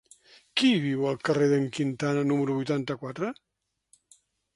Qui 0.59 0.69
viu 0.85 1.03
al 1.09 1.19
carrer 1.27 1.49
d'en 1.51 1.67
Quintana 1.75 2.23
número 2.31 2.55
vuitanta-quatre? 2.61 3.31